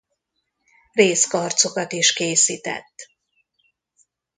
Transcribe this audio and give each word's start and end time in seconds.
Rézkarcokat 0.91 1.91
is 1.93 2.13
készített. 2.13 3.09